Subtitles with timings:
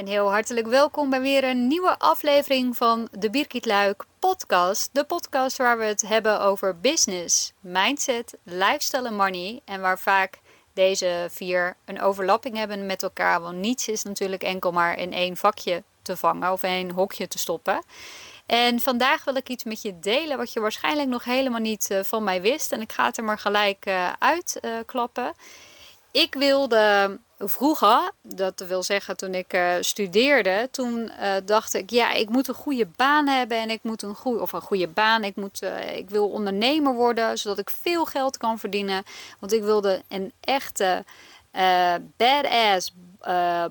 [0.00, 4.90] En heel hartelijk welkom bij weer een nieuwe aflevering van de Birgit Luik podcast.
[4.92, 9.60] De podcast waar we het hebben over business, mindset, lifestyle en money.
[9.64, 10.40] En waar vaak
[10.72, 13.40] deze vier een overlapping hebben met elkaar.
[13.40, 17.28] Want niets is natuurlijk enkel maar in één vakje te vangen of in één hokje
[17.28, 17.84] te stoppen.
[18.46, 22.02] En vandaag wil ik iets met je delen wat je waarschijnlijk nog helemaal niet eh,
[22.02, 22.72] van mij wist.
[22.72, 25.32] En ik ga het er maar gelijk uh, uitklappen.
[26.10, 27.18] ik wilde
[27.48, 32.48] vroeger, dat wil zeggen toen ik uh, studeerde, toen uh, dacht ik, ja, ik moet
[32.48, 35.62] een goede baan hebben en ik moet een goede, of een goede baan, ik, moet,
[35.62, 39.04] uh, ik wil ondernemer worden, zodat ik veel geld kan verdienen.
[39.38, 41.04] Want ik wilde een echte
[42.16, 42.92] badass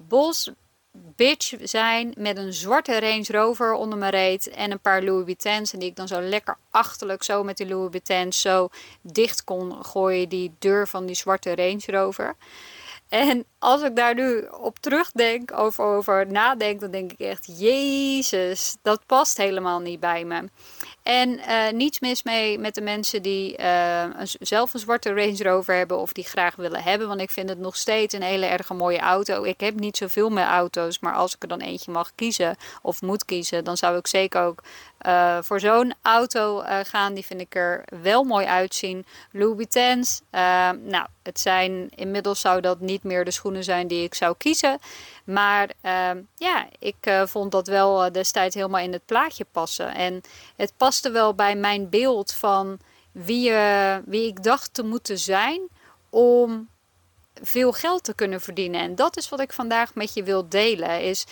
[0.07, 0.51] bos
[0.91, 5.73] bitch zijn met een zwarte Range Rover onder mijn reet en een paar Louis Vuittons.
[5.73, 8.69] En die ik dan zo lekker achterlijk zo met die Louis Vuittons zo
[9.01, 12.35] dicht kon gooien, die deur van die zwarte Range Rover.
[13.09, 18.75] En als ik daar nu op terugdenk, over, over nadenk, dan denk ik echt, Jezus,
[18.81, 20.49] dat past helemaal niet bij me.
[21.09, 24.03] En uh, niets mis mee met de mensen die uh,
[24.39, 27.07] zelf een zwarte Range Rover hebben of die graag willen hebben.
[27.07, 29.43] Want ik vind het nog steeds een hele erg mooie auto.
[29.43, 33.01] Ik heb niet zoveel meer auto's, maar als ik er dan eentje mag kiezen of
[33.01, 34.63] moet kiezen, dan zou ik zeker ook
[35.07, 37.13] uh, voor zo'n auto gaan.
[37.13, 39.05] Die vind ik er wel mooi uitzien.
[39.31, 40.21] Louis Vuittons,
[40.83, 44.79] nou, het zijn inmiddels zou dat niet meer de schoenen zijn die ik zou kiezen.
[45.29, 49.95] Maar uh, ja, ik uh, vond dat wel uh, destijds helemaal in het plaatje passen.
[49.95, 50.21] En
[50.55, 52.79] het paste wel bij mijn beeld van
[53.11, 53.51] wie,
[54.05, 55.61] wie ik dacht te moeten zijn
[56.09, 56.69] om
[57.41, 58.81] veel geld te kunnen verdienen.
[58.81, 61.01] En dat is wat ik vandaag met je wil delen.
[61.03, 61.25] Is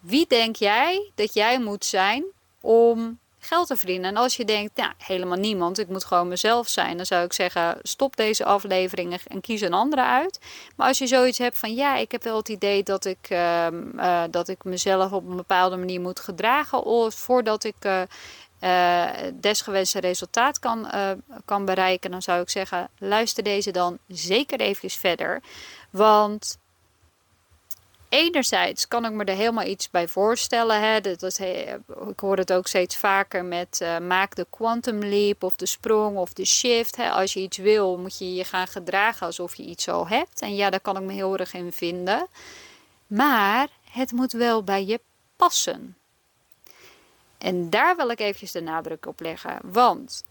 [0.00, 2.24] wie denk jij dat jij moet zijn
[2.60, 4.10] om geld te verdienen.
[4.10, 7.32] En als je denkt, nou, helemaal niemand, ik moet gewoon mezelf zijn, dan zou ik
[7.32, 10.38] zeggen, stop deze afleveringen en kies een andere uit.
[10.76, 13.66] Maar als je zoiets hebt van, ja, ik heb wel het idee dat ik, uh,
[13.96, 20.58] uh, dat ik mezelf op een bepaalde manier moet gedragen, voordat ik uh, desgewenste resultaat
[20.58, 20.90] kan,
[21.44, 25.42] kan bereiken, dan zou ik zeggen, luister deze dan zeker even verder.
[25.90, 26.58] Want
[28.14, 30.80] enerzijds kan ik me er helemaal iets bij voorstellen.
[30.80, 31.00] Hè.
[31.00, 31.38] Dat
[32.08, 36.16] ik hoor het ook steeds vaker met uh, maak de quantum leap of de sprong
[36.16, 36.96] of de shift.
[36.96, 37.10] Hè.
[37.10, 40.40] Als je iets wil, moet je je gaan gedragen alsof je iets al hebt.
[40.40, 42.26] En ja, daar kan ik me heel erg in vinden.
[43.06, 45.00] Maar het moet wel bij je
[45.36, 45.96] passen.
[47.38, 49.58] En daar wil ik eventjes de nadruk op leggen.
[49.62, 50.24] Want,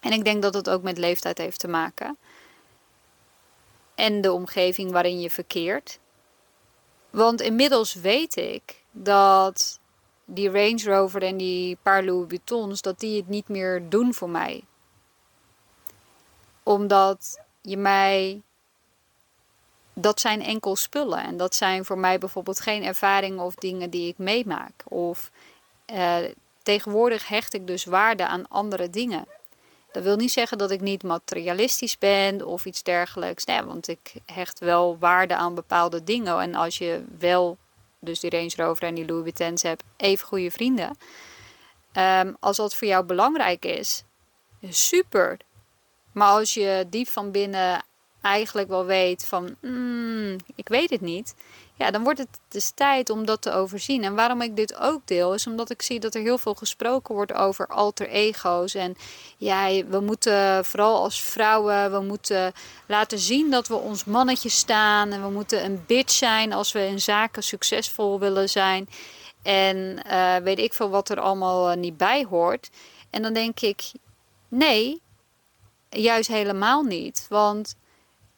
[0.00, 2.16] en ik denk dat het ook met leeftijd heeft te maken.
[3.94, 5.98] En de omgeving waarin je verkeert.
[7.14, 9.80] Want inmiddels weet ik dat
[29.94, 33.44] dat wil niet zeggen dat ik niet materialistisch ben of iets dergelijks.
[33.44, 36.40] Nee, want ik hecht wel waarde aan bepaalde dingen.
[36.40, 37.58] En als je wel,
[37.98, 40.96] dus die Range Rover en die Louis Vuittons hebt, even goede vrienden.
[41.92, 44.04] Um, als dat voor jou belangrijk is,
[44.68, 45.36] super.
[46.12, 47.84] Maar als je diep van binnen
[48.24, 51.34] eigenlijk wel weet van, mm, ik weet het niet
[51.76, 54.04] ja, dan wordt het dus tijd om dat te overzien.
[54.04, 57.14] En waarom ik dit ook deel, is omdat ik zie dat er heel veel gesproken
[57.14, 58.74] wordt over alter ego's.
[58.74, 58.96] En
[59.36, 62.52] ja, we moeten vooral als vrouwen, we moeten
[62.86, 65.12] laten zien dat we ons mannetje staan.
[65.12, 68.88] En we moeten een bitch zijn als we in zaken succesvol willen zijn.
[69.42, 72.70] En uh, weet ik veel wat er allemaal uh, niet bij hoort.
[73.10, 73.92] En dan denk ik,
[74.48, 75.00] nee,
[75.88, 77.26] juist helemaal niet.
[77.28, 77.74] Want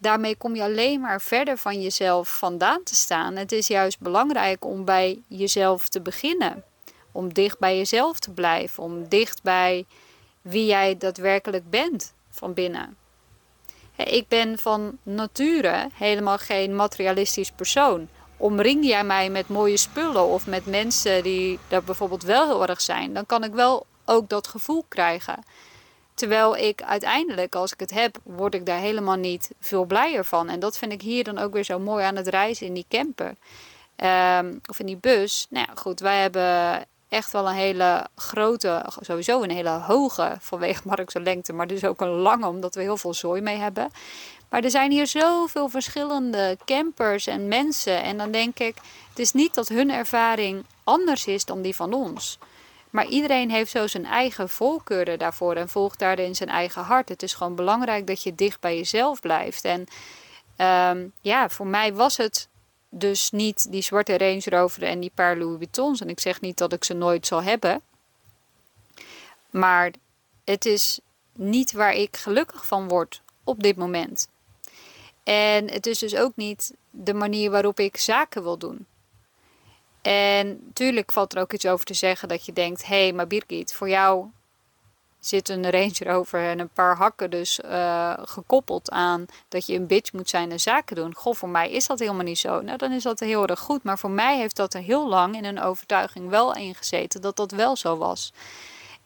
[0.07, 3.37] daarmee kom je alleen maar verder van jezelf vandaan te staan.
[3.37, 6.65] Het is juist belangrijk om bij jezelf te beginnen.
[7.13, 8.83] Om dicht bij jezelf te blijven.
[8.83, 9.85] Om dicht bij
[10.43, 12.97] wie jij daadwerkelijk bent van binnen.
[13.97, 18.09] Ik ben van nature helemaal geen materialistisch persoon.
[18.37, 22.81] Omring jij mij met mooie spullen of met mensen die daar bijvoorbeeld wel heel erg
[22.81, 25.45] zijn, dan kan ik wel ook dat gevoel krijgen.
[26.17, 30.49] Terwijl ik uiteindelijk, als ik het heb, word ik daar helemaal niet veel blijer van.
[30.49, 32.87] En dat vind ik hier dan ook weer zo mooi aan het reizen in die
[32.89, 33.35] camper.
[34.39, 35.47] Um, of in die bus.
[35.51, 40.83] Nou ja, goed, wij hebben echt wel een hele grote, sowieso een hele hoge vanwege
[40.89, 43.91] Mark's lengte, maar dus ook een lange, omdat we heel veel zooi mee hebben.
[44.49, 48.03] Maar er zijn hier zoveel verschillende campers en mensen.
[48.03, 48.75] En dan denk ik,
[49.09, 52.39] het is niet dat hun ervaring anders is dan die van ons.
[52.91, 57.09] Maar iedereen heeft zo zijn eigen voorkeuren daarvoor en volgt daarin zijn eigen hart.
[57.09, 59.65] Het is gewoon belangrijk dat je dicht bij jezelf blijft.
[59.65, 59.87] En
[60.97, 62.49] um, ja, voor mij was het
[62.89, 66.01] dus niet die zwarte Range Rover en die paar Louis Vuittons.
[66.01, 67.81] En ik zeg niet dat ik ze nooit zal hebben.
[69.51, 69.91] Maar
[70.45, 71.01] het is
[71.33, 74.29] niet waar ik gelukkig van word op dit moment.
[75.25, 78.87] En het is dus ook niet de manier waarop ik zaken wil doen.
[80.07, 83.27] En natuurlijk valt er ook iets over te zeggen dat je denkt: hé, hey, maar
[83.27, 84.27] Birgit, voor jou
[85.21, 89.87] zit een Range Rover en een paar hakken dus uh, gekoppeld aan dat je een
[89.87, 91.15] bitch moet zijn en zaken doen.
[91.15, 92.61] Goh, voor mij is dat helemaal niet zo.
[92.61, 93.83] Nou, dan is dat heel erg goed.
[93.83, 97.51] Maar voor mij heeft dat er heel lang in een overtuiging wel ingezeten dat dat
[97.51, 98.33] wel zo was.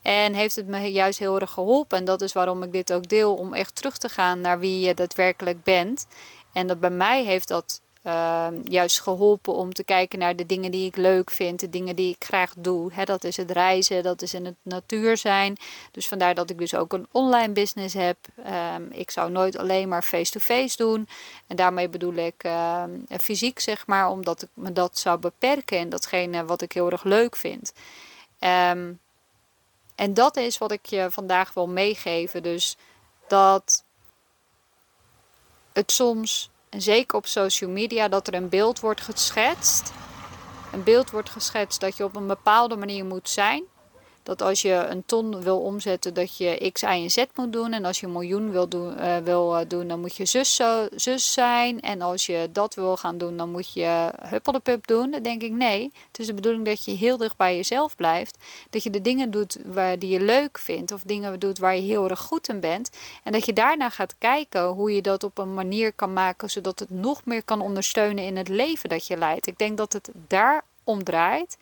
[0.02, 1.98] En heeft het me juist heel erg geholpen.
[1.98, 4.80] En dat is waarom ik dit ook deel, om echt terug te gaan naar wie
[4.86, 6.06] je daadwerkelijk bent.
[6.52, 10.70] En dat bij mij heeft dat Ehm, juist geholpen om te kijken naar de dingen
[10.70, 13.04] die ik leuk vind, de dingen die ik graag doe.
[13.04, 15.56] dat is het reizen, dat is in het natuur zijn.
[15.90, 18.16] Dus vandaar dat ik dus ook een online business heb.
[18.44, 21.08] Ehm, ik zou nooit alleen maar face-to-face doen.
[21.46, 25.88] En daarmee bedoel ik ehm, fysiek, zeg maar, omdat ik me dat zou beperken en
[25.88, 27.72] datgene wat ik heel erg leuk vind.
[29.94, 32.42] en dat is wat ik je vandaag wil meegeven.
[32.42, 32.76] Dus
[33.28, 33.84] dat
[35.72, 39.92] het soms en zeker op social media, dat er een beeld wordt geschetst.
[40.72, 43.64] Een beeld wordt geschetst dat je op een bepaalde manier moet zijn
[44.22, 47.72] dat als je een ton wil omzetten, dat je X, Y en Z moet doen.
[47.72, 50.54] En als je een miljoen wil doen, uh, wil, uh, doen dan moet je zus,
[50.54, 51.80] zo, zus zijn.
[51.80, 55.10] En als je dat wil gaan doen, dan moet je huppeldepup doen.
[55.10, 55.92] Dan denk ik nee.
[56.10, 58.38] Het is de bedoeling dat je heel dicht bij jezelf blijft.
[58.70, 60.92] Dat je de dingen doet waar, die je leuk vindt.
[60.92, 62.90] Of dingen doet waar je heel erg goed in bent.
[63.24, 66.50] En dat je daarna gaat kijken hoe je dat op een manier kan maken.
[66.50, 69.46] Zodat het nog meer kan ondersteunen in het leven dat je leidt.
[69.46, 71.56] Ik denk dat het daar om draait.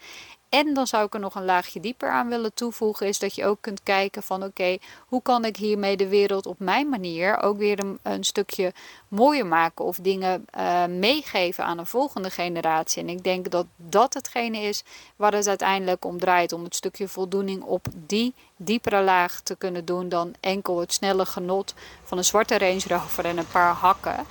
[0.48, 3.46] En dan zou ik er nog een laagje dieper aan willen toevoegen, is dat je
[3.46, 7.56] ook kunt kijken van oké, hoe kan ik hiermee de wereld op mijn manier ook
[7.58, 8.72] weer een, stukje
[9.08, 13.02] mooier maken of dingen uh, meegeven aan een volgende generatie.
[13.02, 14.82] En ik denk dat dat hetgene is
[15.16, 19.84] waar het uiteindelijk om draait, om het stukje voldoening op die diepere laag te kunnen
[19.84, 24.26] doen dan enkel het snelle genot van een zwarte Range Rover en een paar hakken.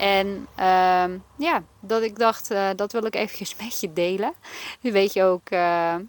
[0.00, 1.04] En uh,
[1.36, 4.32] ja, dat ik dacht, uh, dat wil ik eventjes met je delen.
[4.80, 5.60] Nu weet je ook uh,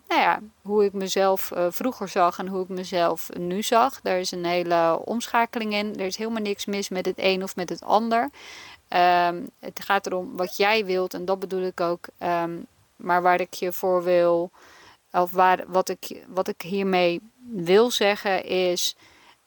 [0.08, 4.02] nou ja, hoe ik mezelf uh, vroeger zag en hoe ik mezelf nu zag.
[4.02, 5.96] Daar is een hele omschakeling in.
[6.00, 8.22] Er is helemaal niks mis met het een of met het ander.
[8.22, 12.08] Um, het gaat erom wat jij wilt en dat bedoel ik ook.
[12.20, 12.66] Um,
[12.96, 14.52] maar waar ik je voor wil,
[15.12, 17.22] of waar, wat, ik, wat ik hiermee
[17.54, 18.96] wil zeggen is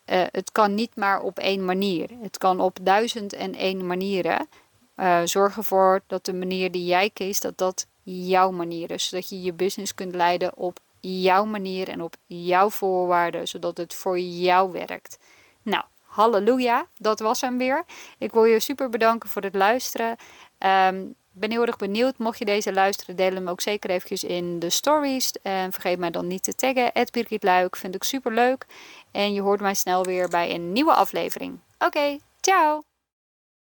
[0.06, 2.08] uh, het kan niet maar op één manier.
[2.22, 4.48] Het kan op duizend en één manieren.
[4.96, 9.08] Uh, zorg ervoor dat de manier die jij kiest, dat dat jouw manier is.
[9.08, 13.94] Zodat je je business kunt leiden op jouw manier en op jouw voorwaarden, zodat het
[13.94, 15.18] voor jou werkt.
[15.62, 17.84] Nou, halleluja, dat was hem weer.
[18.18, 20.16] Ik wil je super bedanken voor het luisteren.
[20.58, 22.18] Um, ben heel erg benieuwd.
[22.18, 25.32] Mocht je deze luisteren, deel hem ook zeker eventjes in de stories.
[25.42, 26.92] En vergeet mij dan niet te taggen.
[27.12, 28.66] Birgit Luik vind ik super leuk.
[29.14, 31.58] En je hoort mij snel weer bij een nieuwe aflevering.
[31.78, 32.82] Oké, ciao!